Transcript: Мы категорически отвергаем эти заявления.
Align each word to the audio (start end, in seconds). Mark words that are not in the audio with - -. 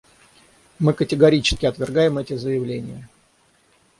Мы 0.79 0.93
категорически 0.95 1.67
отвергаем 1.67 2.17
эти 2.17 2.35
заявления. 2.35 3.07